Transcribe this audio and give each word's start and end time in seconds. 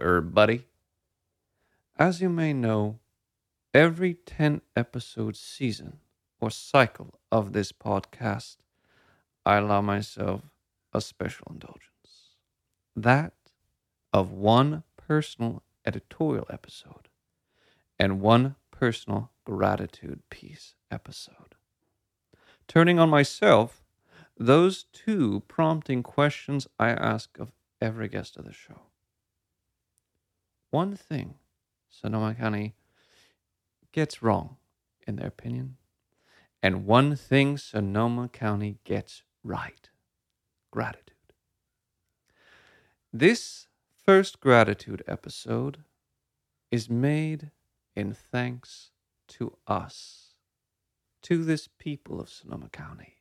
everybody. 0.00 0.66
As 1.96 2.20
you 2.20 2.28
may 2.28 2.52
know, 2.52 2.98
every 3.74 4.14
10 4.14 4.62
episode 4.76 5.36
season 5.36 5.98
or 6.40 6.50
cycle 6.50 7.18
of 7.32 7.52
this 7.52 7.72
podcast, 7.72 8.56
I 9.44 9.56
allow 9.56 9.80
myself 9.80 10.42
a 10.92 11.00
special 11.00 11.46
indulgence. 11.50 12.36
That 12.94 13.34
of 14.12 14.32
one 14.32 14.84
personal 14.96 15.62
editorial 15.84 16.46
episode 16.50 17.08
and 17.98 18.20
one 18.20 18.56
personal 18.70 19.30
gratitude 19.44 20.22
piece 20.30 20.74
episode. 20.90 21.54
Turning 22.66 22.98
on 22.98 23.08
myself, 23.08 23.82
those 24.36 24.84
two 24.92 25.42
prompting 25.48 26.02
questions 26.02 26.68
I 26.78 26.90
ask 26.90 27.38
of 27.38 27.52
every 27.80 28.08
guest 28.08 28.36
of 28.36 28.44
the 28.44 28.52
show. 28.52 28.87
One 30.70 30.96
thing 30.96 31.34
Sonoma 31.88 32.34
County 32.34 32.74
gets 33.92 34.22
wrong, 34.22 34.56
in 35.06 35.16
their 35.16 35.28
opinion, 35.28 35.76
and 36.62 36.84
one 36.84 37.16
thing 37.16 37.56
Sonoma 37.56 38.28
County 38.28 38.78
gets 38.84 39.22
right 39.42 39.88
gratitude. 40.70 41.14
This 43.12 43.68
first 44.04 44.40
gratitude 44.40 45.02
episode 45.06 45.84
is 46.70 46.90
made 46.90 47.50
in 47.96 48.12
thanks 48.12 48.90
to 49.28 49.56
us, 49.66 50.34
to 51.22 51.44
this 51.44 51.68
people 51.78 52.20
of 52.20 52.28
Sonoma 52.28 52.68
County, 52.68 53.16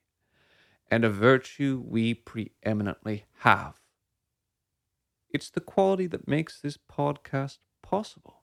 and 0.92 1.06
a 1.06 1.10
virtue 1.10 1.82
we 1.86 2.14
preeminently 2.14 3.26
have. 3.40 3.76
It's 5.30 5.50
the 5.50 5.62
quality 5.62 6.08
that 6.08 6.28
makes 6.28 6.60
this 6.60 6.78
podcast 6.78 7.58
possible. 7.82 8.42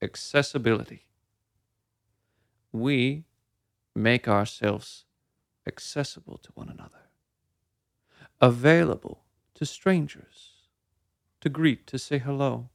Accessibility. 0.00 1.06
We 2.72 3.24
make 3.94 4.28
ourselves 4.28 5.04
accessible 5.66 6.38
to 6.38 6.50
one 6.54 6.68
another, 6.68 7.08
available 8.40 9.24
to 9.54 9.66
strangers, 9.66 10.50
to 11.40 11.48
greet, 11.48 11.86
to 11.88 11.98
say 11.98 12.18
hello, 12.18 12.70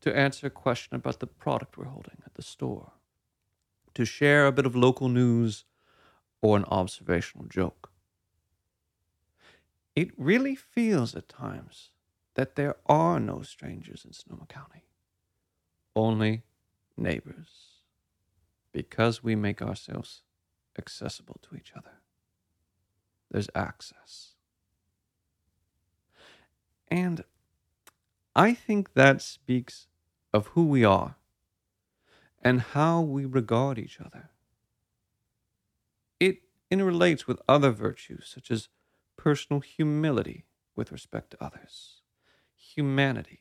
to 0.00 0.16
answer 0.16 0.46
a 0.46 0.50
question 0.50 0.94
about 0.94 1.20
the 1.20 1.26
product 1.26 1.76
we're 1.76 1.86
holding 1.86 2.18
at 2.26 2.34
the 2.34 2.42
store, 2.42 2.92
to 3.94 4.04
share 4.04 4.46
a 4.46 4.52
bit 4.52 4.66
of 4.66 4.76
local 4.76 5.08
news 5.08 5.64
or 6.42 6.56
an 6.56 6.64
observational 6.66 7.46
joke. 7.46 7.90
It 9.96 10.10
really 10.18 10.54
feels 10.54 11.14
at 11.14 11.28
times 11.28 11.90
that 12.34 12.56
there 12.56 12.76
are 12.86 13.20
no 13.20 13.42
strangers 13.42 14.04
in 14.04 14.12
Sonoma 14.12 14.46
County, 14.46 14.84
only 15.94 16.42
neighbors, 16.96 17.82
because 18.72 19.22
we 19.22 19.36
make 19.36 19.62
ourselves 19.62 20.22
accessible 20.78 21.38
to 21.42 21.56
each 21.56 21.72
other. 21.76 22.00
There's 23.30 23.48
access. 23.54 24.34
And 26.88 27.24
I 28.36 28.54
think 28.54 28.94
that 28.94 29.22
speaks 29.22 29.86
of 30.32 30.48
who 30.48 30.66
we 30.66 30.84
are 30.84 31.16
and 32.42 32.60
how 32.60 33.00
we 33.00 33.24
regard 33.24 33.78
each 33.78 34.00
other. 34.00 34.30
It 36.20 36.42
interrelates 36.70 37.26
with 37.26 37.40
other 37.48 37.70
virtues 37.70 38.30
such 38.32 38.50
as 38.50 38.68
personal 39.16 39.60
humility 39.60 40.44
with 40.76 40.92
respect 40.92 41.30
to 41.30 41.44
others, 41.44 42.02
humanity, 42.64 43.40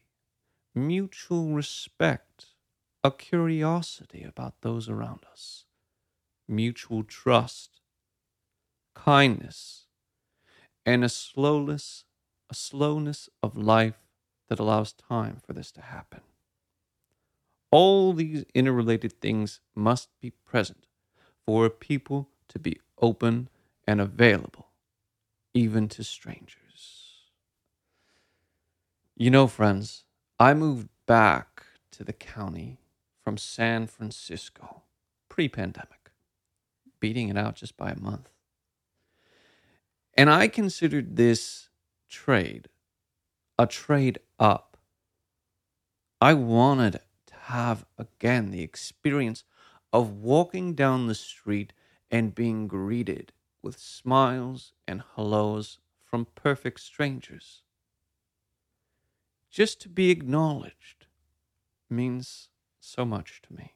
mutual 0.75 1.53
respect, 1.53 2.47
a 3.03 3.11
curiosity 3.11 4.23
about 4.23 4.61
those 4.61 4.89
around 4.89 5.21
us, 5.31 5.65
mutual 6.47 7.03
trust, 7.03 7.81
kindness, 8.95 9.87
and 10.85 11.03
a 11.03 11.09
slowness, 11.09 12.05
a 12.49 12.55
slowness 12.55 13.29
of 13.41 13.57
life 13.57 13.99
that 14.49 14.59
allows 14.59 14.93
time 14.93 15.37
for 15.45 15.53
this 15.53 15.71
to 15.71 15.81
happen. 15.81 16.21
All 17.71 18.13
these 18.13 18.45
interrelated 18.53 19.19
things 19.19 19.59
must 19.75 20.09
be 20.19 20.31
present 20.31 20.85
for 21.45 21.69
people 21.69 22.29
to 22.49 22.59
be 22.59 22.79
open 23.01 23.49
and 23.87 23.99
available, 23.99 24.67
even 25.53 25.89
to 25.89 26.03
strangers. 26.03 27.02
You 29.15 29.29
know, 29.29 29.47
friends, 29.47 30.05
I 30.39 30.53
moved 30.53 30.89
back 31.05 31.65
to 31.91 32.03
the 32.03 32.13
county 32.13 32.79
from 33.23 33.37
San 33.37 33.85
Francisco 33.87 34.83
pre 35.29 35.47
pandemic, 35.47 36.11
beating 36.99 37.29
it 37.29 37.37
out 37.37 37.55
just 37.55 37.77
by 37.77 37.91
a 37.91 37.99
month. 37.99 38.29
And 40.15 40.29
I 40.29 40.47
considered 40.47 41.15
this 41.15 41.69
trade 42.09 42.69
a 43.59 43.67
trade 43.67 44.19
up. 44.39 44.77
I 46.19 46.33
wanted 46.33 46.99
to 47.27 47.35
have 47.35 47.85
again 47.99 48.49
the 48.49 48.63
experience 48.63 49.43
of 49.91 50.09
walking 50.09 50.73
down 50.73 51.05
the 51.07 51.15
street 51.15 51.73
and 52.09 52.33
being 52.33 52.67
greeted 52.67 53.31
with 53.61 53.77
smiles 53.77 54.73
and 54.87 55.03
hellos 55.15 55.79
from 56.03 56.25
perfect 56.35 56.79
strangers. 56.79 57.62
Just 59.53 59.79
to 59.81 59.89
be 59.89 60.09
acknowledged 60.09 61.05
means 61.87 62.49
so 62.79 63.05
much 63.05 63.39
to 63.43 63.53
me. 63.53 63.75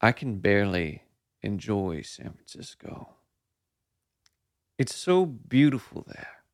I 0.00 0.12
can 0.12 0.38
barely 0.38 1.02
enjoy 1.42 2.02
San 2.02 2.34
Francisco. 2.34 3.16
It's 4.78 4.94
so 4.94 5.26
beautiful 5.26 6.04
there. 6.06 6.44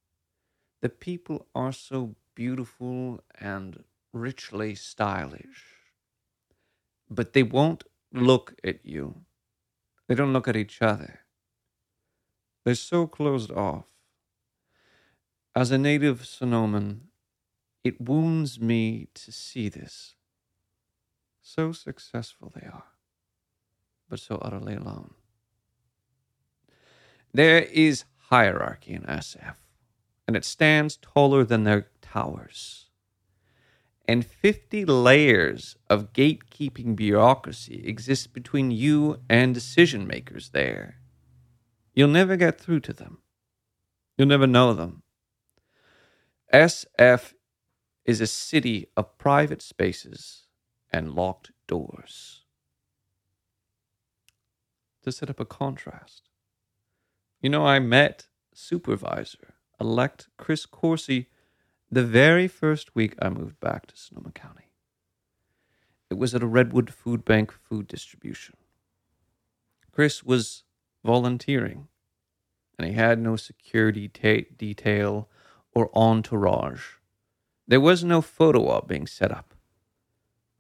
The 0.81 0.89
people 0.89 1.47
are 1.55 1.71
so 1.71 2.15
beautiful 2.35 3.21
and 3.39 3.85
richly 4.15 4.75
stylish. 4.75 5.67
But 7.11 7.35
they 7.35 7.43
won't 7.43 7.85
look 8.11 8.55
at 8.65 8.87
you. 8.87 9.27
They 10.09 10.15
don't 10.15 10.33
look 10.33 10.49
at 10.49 10.57
each 10.57 10.81
other. 10.81 11.21
They're 12.65 12.75
so 12.75 13.07
closed 13.07 13.51
off. 13.53 13.94
As 15.57 15.71
a 15.71 15.79
native 15.79 16.23
Sonoman, 16.23 17.03
it 17.85 18.01
wounds 18.01 18.59
me 18.59 19.07
to 19.15 19.31
see 19.31 19.69
this. 19.69 20.17
So 21.41 21.71
successful 21.71 22.53
they 22.53 22.67
are, 22.67 22.91
but 24.09 24.19
so 24.19 24.39
utterly 24.43 24.75
alone. 24.75 25.15
There 27.33 27.61
is 27.61 28.05
hierarchy 28.31 28.95
in 28.95 29.03
SF, 29.03 29.55
and 30.27 30.37
it 30.37 30.45
stands 30.45 30.97
taller 30.97 31.45
than 31.45 31.63
their 31.63 31.87
towers. 32.03 32.87
And 34.09 34.27
50 34.27 34.85
layers 34.85 35.77
of 35.89 36.13
gatekeeping 36.13 36.97
bureaucracy 36.97 37.85
exist 37.87 38.33
between 38.33 38.73
you 38.73 39.21
and 39.31 39.55
decision 39.55 40.05
makers 40.09 40.49
there. 40.49 40.97
You'll 41.95 42.09
never 42.09 42.37
get 42.37 42.61
through 42.61 42.81
to 42.81 42.93
them. 42.93 43.19
You'll 44.19 44.29
never 44.29 44.49
know 44.49 44.75
them. 44.75 45.04
SF 46.53 47.35
is 48.05 48.21
a 48.21 48.27
city 48.27 48.87
of 48.97 49.19
private 49.19 49.63
spaces 49.63 50.47
and 50.93 51.15
locked 51.15 51.51
doors. 51.67 52.43
To 55.03 55.13
set 55.13 55.31
up 55.31 55.41
a 55.41 55.45
contrast, 55.45 56.31
you 57.41 57.51
know, 57.51 57.67
I 57.67 57.79
met 57.79 58.29
supervisor 58.55 59.55
elect 59.81 60.29
Chris 60.39 60.67
Coursey 60.67 61.27
the 61.91 62.05
very 62.05 62.49
first 62.49 62.95
week 62.95 63.15
I 63.21 63.29
moved 63.29 63.61
back 63.61 63.87
to 63.87 63.97
Sonoma 63.97 64.33
County. 64.33 64.73
It 66.11 66.15
was 66.15 66.35
at 66.35 66.43
a 66.43 66.47
Redwood 66.47 66.93
Food 66.93 67.25
Bank 67.25 67.53
food 67.53 67.87
distribution. 67.89 68.57
Chris 69.93 70.25
was 70.25 70.65
volunteering, 71.05 71.89
and 72.79 72.89
he 72.89 72.95
had 72.95 73.19
no 73.19 73.37
security 73.37 74.09
ta- 74.09 74.49
detail 74.57 75.29
or 75.75 75.91
entourage. 75.95 76.85
There 77.67 77.81
was 77.81 78.05
no 78.05 78.21
photo 78.21 78.69
op 78.69 78.89
being 78.89 79.07
set 79.07 79.33
up. 79.33 79.55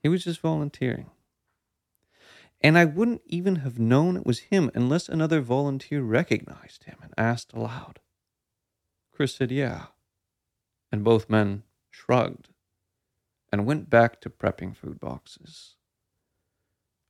He 0.03 0.09
was 0.09 0.25
just 0.25 0.41
volunteering. 0.41 1.11
And 2.61 2.79
I 2.79 2.87
wouldn't 2.87 3.23
even 3.27 3.57
have 3.57 3.79
known 3.79 4.17
it 4.17 4.25
was 4.25 4.39
him 4.41 4.71
unless 4.75 5.09
another 5.09 5.41
volunteer 5.41 6.03
recognized 6.03 6.85
him 6.85 6.97
and 7.03 7.13
asked 7.19 7.53
aloud. 7.53 8.01
Chris 9.13 9.35
said, 9.35 9.51
Yeah. 9.51 9.87
And 10.91 11.05
both 11.05 11.29
men 11.29 11.65
shrugged 11.91 12.49
and 13.53 13.67
went 13.67 13.91
back 13.91 14.21
to 14.21 14.31
prepping 14.31 14.75
food 14.75 14.99
boxes. 14.99 15.77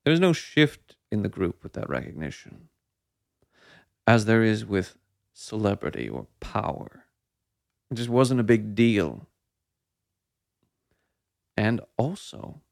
There 0.05 0.11
was 0.11 0.21
no 0.21 0.33
shift 0.33 0.97
in 1.11 1.23
the 1.23 1.29
group 1.29 1.63
with 1.63 1.73
that 1.75 1.89
recognition, 1.89 2.69
as 4.07 4.27
there 4.27 4.43
is 4.43 4.65
with 4.65 4.97
celebrity 5.33 6.09
or 6.09 6.27
power. 6.41 7.04
It 7.91 7.95
just 7.97 8.11
wasn't 8.11 8.41
a 8.41 8.45
big 8.45 8.75
deal 8.75 9.27
And 11.57 11.81
also, 11.97 12.63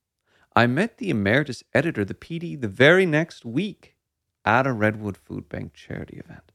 I 0.56 0.66
met 0.66 0.98
the 0.98 1.10
emeritus 1.10 1.62
editor, 1.74 2.04
the 2.04 2.14
PD, 2.14 2.60
the 2.60 2.68
very 2.68 3.06
next 3.06 3.44
week 3.44 3.96
at 4.44 4.66
a 4.66 4.72
Redwood 4.72 5.16
Food 5.16 5.48
Bank 5.48 5.74
charity 5.74 6.18
event. 6.18 6.52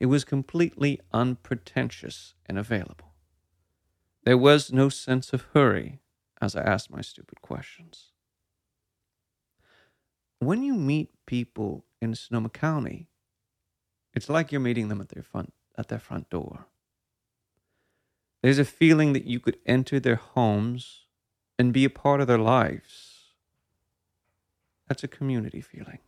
It 0.00 0.06
was 0.06 0.24
completely 0.24 1.00
unpretentious 1.12 2.34
and 2.46 2.58
available. 2.58 3.14
There 4.24 4.38
was 4.38 4.72
no 4.72 4.88
sense 4.88 5.32
of 5.32 5.46
hurry 5.54 6.00
as 6.40 6.56
I 6.56 6.62
asked 6.62 6.90
my 6.90 7.02
stupid 7.02 7.42
questions. 7.42 8.12
When 10.38 10.62
you 10.62 10.74
meet 10.74 11.10
people 11.26 11.84
in 12.00 12.14
Sonoma 12.14 12.50
County, 12.50 13.08
it's 14.14 14.28
like 14.28 14.52
you're 14.52 14.60
meeting 14.60 14.88
them 14.88 15.00
at 15.00 15.10
their 15.10 15.22
front 15.22 15.52
at 15.78 15.88
their 15.88 15.98
front 16.00 16.30
door. 16.30 16.66
There's 18.42 18.58
a 18.58 18.64
feeling 18.64 19.12
that 19.12 19.26
you 19.26 19.38
could 19.38 19.58
enter 19.66 20.00
their 20.00 20.16
homes 20.16 21.04
and 21.58 21.72
be 21.72 21.84
a 21.84 21.90
part 21.90 22.20
of 22.20 22.26
their 22.26 22.38
lives. 22.38 23.34
That's 24.88 25.04
a 25.04 25.08
community 25.08 25.60
feeling. 25.60 25.98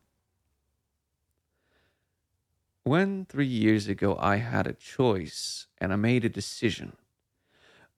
When 2.84 3.26
three 3.26 3.46
years 3.46 3.86
ago 3.86 4.16
I 4.18 4.36
had 4.36 4.66
a 4.66 4.72
choice 4.72 5.66
and 5.78 5.92
I 5.92 5.96
made 5.96 6.24
a 6.24 6.28
decision 6.28 6.96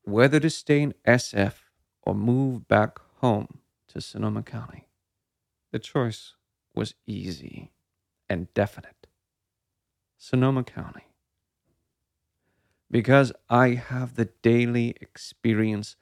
whether 0.03 0.39
to 0.39 0.49
stay 0.51 0.81
in 0.83 0.93
SF 1.07 1.55
or 2.03 2.13
move 2.13 2.67
back 2.67 2.99
home 3.21 3.59
to 3.87 3.99
Sonoma 3.99 4.43
County, 4.43 4.87
the 5.71 5.79
choice 5.79 6.35
was 6.75 6.93
easy 7.07 7.71
and 8.29 8.53
definite 8.53 9.07
Sonoma 10.17 10.63
County. 10.63 11.14
Because 12.89 13.31
I 13.49 13.69
have 13.69 14.15
the 14.15 14.29
daily 14.41 14.95
experience 15.01 15.95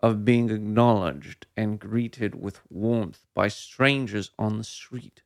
of 0.00 0.24
being 0.24 0.50
acknowledged 0.50 1.46
and 1.56 1.80
greeted 1.80 2.40
with 2.40 2.60
warmth 2.70 3.26
by 3.34 3.48
strangers 3.48 4.30
on 4.38 4.58
the 4.58 4.64
street. 4.64 5.22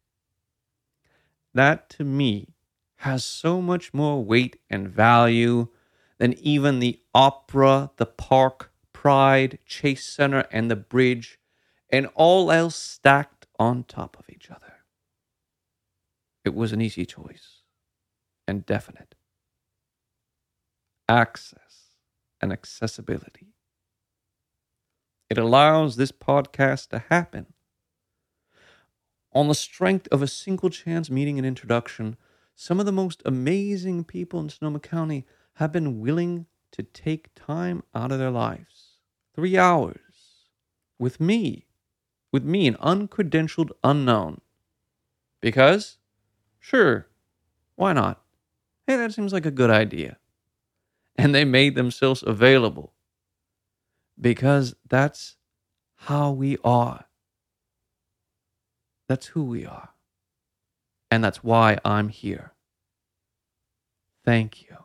That 1.54 1.90
to 1.90 2.04
me 2.04 2.54
has 2.96 3.24
so 3.24 3.60
much 3.60 3.92
more 3.92 4.24
weight 4.24 4.56
and 4.70 4.88
value 4.88 5.68
than 6.18 6.32
even 6.34 6.78
the 6.78 7.00
opera, 7.14 7.90
the 7.96 8.06
park, 8.06 8.72
Pride, 8.92 9.58
Chase 9.66 10.04
Center, 10.04 10.46
and 10.52 10.70
the 10.70 10.76
bridge, 10.76 11.38
and 11.90 12.06
all 12.14 12.52
else 12.52 12.76
stacked 12.76 13.46
on 13.58 13.84
top 13.84 14.16
of 14.18 14.30
each 14.30 14.50
other. 14.50 14.84
It 16.44 16.54
was 16.54 16.72
an 16.72 16.80
easy 16.80 17.04
choice 17.04 17.62
and 18.46 18.64
definite. 18.64 19.14
Access 21.12 21.98
and 22.40 22.50
accessibility. 22.50 23.52
It 25.28 25.36
allows 25.36 25.96
this 25.96 26.10
podcast 26.10 26.88
to 26.88 27.04
happen. 27.10 27.52
On 29.34 29.46
the 29.46 29.54
strength 29.54 30.08
of 30.10 30.22
a 30.22 30.26
single 30.26 30.70
chance 30.70 31.10
meeting 31.10 31.36
and 31.36 31.46
introduction, 31.46 32.16
some 32.54 32.80
of 32.80 32.86
the 32.86 32.92
most 32.92 33.20
amazing 33.26 34.04
people 34.04 34.40
in 34.40 34.48
Sonoma 34.48 34.80
County 34.80 35.26
have 35.56 35.70
been 35.70 36.00
willing 36.00 36.46
to 36.70 36.82
take 36.82 37.34
time 37.34 37.82
out 37.94 38.10
of 38.10 38.18
their 38.18 38.30
lives. 38.30 39.00
Three 39.34 39.58
hours 39.58 40.48
with 40.98 41.20
me, 41.20 41.66
with 42.32 42.42
me, 42.42 42.66
an 42.66 42.76
uncredentialed 42.76 43.72
unknown. 43.84 44.40
Because, 45.42 45.98
sure, 46.58 47.08
why 47.76 47.92
not? 47.92 48.22
Hey, 48.86 48.96
that 48.96 49.12
seems 49.12 49.34
like 49.34 49.44
a 49.44 49.50
good 49.50 49.68
idea 49.68 50.16
and 51.16 51.34
they 51.34 51.44
made 51.44 51.74
themselves 51.74 52.22
available 52.26 52.94
because 54.20 54.74
that's 54.88 55.36
how 55.96 56.30
we 56.32 56.58
are. 56.64 57.06
That's 59.08 59.26
who 59.28 59.44
we 59.44 59.66
are. 59.66 59.90
And 61.10 61.22
that's 61.22 61.44
why 61.44 61.78
I'm 61.84 62.08
here. 62.08 62.54
Thank 64.24 64.62
you. 64.62 64.76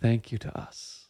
Thank 0.00 0.32
you 0.32 0.38
to 0.38 0.58
us. 0.58 1.08